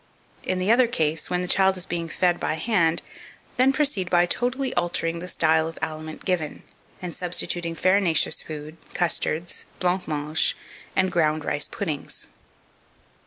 In 0.41 0.57
the 0.57 0.71
other 0.71 0.87
case, 0.87 1.29
when 1.29 1.41
the 1.41 1.47
child 1.47 1.77
is 1.77 1.85
being 1.85 2.09
fed 2.09 2.39
by 2.39 2.55
hand, 2.55 3.03
then 3.57 3.71
proceed 3.71 4.09
by 4.09 4.25
totally 4.25 4.73
altering 4.73 5.19
the 5.19 5.27
style 5.27 5.67
of 5.67 5.77
aliment 5.79 6.25
given, 6.25 6.63
and 7.03 7.15
substituting 7.15 7.75
farinaceous 7.75 8.41
food, 8.41 8.77
custards, 8.95 9.67
blanc 9.79 10.07
mange, 10.07 10.57
and 10.95 11.11
ground 11.11 11.45
rice 11.45 11.67
puddings. 11.67 12.29